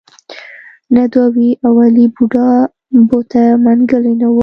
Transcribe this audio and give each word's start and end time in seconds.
نه 0.95 1.03
دوه 1.11 1.27
وې 1.35 1.49
اولې 1.67 2.05
بوډا 2.15 2.49
بوته 3.09 3.43
منګلی 3.63 4.13
نه 4.21 4.27
و. 4.33 4.37